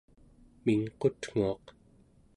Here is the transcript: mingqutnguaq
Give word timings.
mingqutnguaq 0.63 1.65